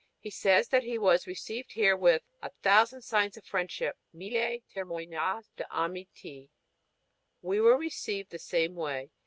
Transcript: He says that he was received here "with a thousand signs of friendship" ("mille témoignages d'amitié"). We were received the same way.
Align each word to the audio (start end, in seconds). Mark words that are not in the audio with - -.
He 0.19 0.31
says 0.31 0.69
that 0.69 0.81
he 0.81 0.97
was 0.97 1.27
received 1.27 1.73
here 1.73 1.95
"with 1.95 2.23
a 2.41 2.49
thousand 2.63 3.03
signs 3.03 3.37
of 3.37 3.45
friendship" 3.45 3.99
("mille 4.11 4.57
témoignages 4.75 5.51
d'amitié"). 5.57 6.49
We 7.43 7.61
were 7.61 7.77
received 7.77 8.31
the 8.31 8.39
same 8.39 8.73
way. 8.73 9.11